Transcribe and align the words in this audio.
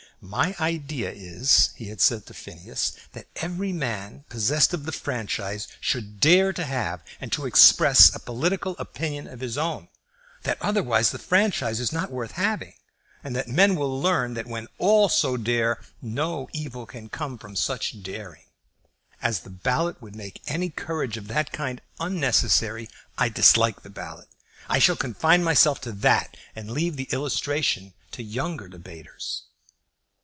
"My 0.23 0.55
idea 0.59 1.11
is," 1.11 1.71
he 1.75 1.87
had 1.87 1.99
said 1.99 2.27
to 2.27 2.35
Phineas, 2.35 2.91
"that 3.13 3.25
every 3.37 3.73
man 3.73 4.23
possessed 4.29 4.71
of 4.71 4.85
the 4.85 4.91
franchise 4.91 5.67
should 5.81 6.19
dare 6.19 6.53
to 6.53 6.63
have 6.63 7.01
and 7.19 7.31
to 7.31 7.47
express 7.47 8.13
a 8.13 8.19
political 8.19 8.75
opinion 8.77 9.25
of 9.27 9.39
his 9.39 9.57
own; 9.57 9.87
that 10.43 10.61
otherwise 10.61 11.09
the 11.09 11.17
franchise 11.17 11.79
is 11.79 11.91
not 11.91 12.11
worth 12.11 12.33
having; 12.33 12.75
and 13.23 13.35
that 13.35 13.47
men 13.47 13.73
will 13.75 13.99
learn 13.99 14.35
that 14.35 14.45
when 14.45 14.67
all 14.77 15.09
so 15.09 15.37
dare, 15.37 15.81
no 16.03 16.47
evil 16.53 16.85
can 16.85 17.09
come 17.09 17.39
from 17.39 17.55
such 17.55 18.03
daring. 18.03 18.43
As 19.23 19.39
the 19.39 19.49
ballot 19.49 20.03
would 20.03 20.15
make 20.15 20.43
any 20.45 20.69
courage 20.69 21.17
of 21.17 21.29
that 21.29 21.51
kind 21.51 21.81
unnecessary, 21.99 22.91
I 23.17 23.29
dislike 23.29 23.81
the 23.81 23.89
ballot. 23.89 24.27
I 24.69 24.77
shall 24.77 24.95
confine 24.95 25.43
myself 25.43 25.81
to 25.81 25.91
that, 25.93 26.37
and 26.55 26.69
leave 26.69 26.95
the 26.95 27.09
illustration 27.11 27.95
to 28.11 28.21
younger 28.21 28.67
debaters." 28.67 29.45